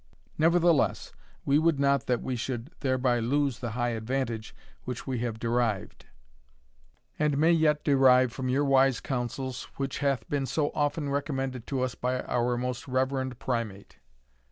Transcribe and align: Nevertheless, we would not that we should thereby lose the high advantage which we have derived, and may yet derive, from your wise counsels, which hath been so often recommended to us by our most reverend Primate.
Nevertheless, 0.35 1.13
we 1.45 1.59
would 1.59 1.79
not 1.79 2.07
that 2.07 2.23
we 2.23 2.35
should 2.35 2.71
thereby 2.79 3.19
lose 3.19 3.59
the 3.59 3.73
high 3.73 3.89
advantage 3.89 4.55
which 4.83 5.05
we 5.05 5.19
have 5.19 5.37
derived, 5.37 6.07
and 7.19 7.37
may 7.37 7.51
yet 7.51 7.83
derive, 7.83 8.33
from 8.33 8.49
your 8.49 8.65
wise 8.65 8.99
counsels, 8.99 9.65
which 9.75 9.99
hath 9.99 10.27
been 10.27 10.47
so 10.47 10.71
often 10.73 11.11
recommended 11.11 11.67
to 11.67 11.81
us 11.81 11.93
by 11.93 12.21
our 12.21 12.57
most 12.57 12.87
reverend 12.87 13.37
Primate. 13.37 13.99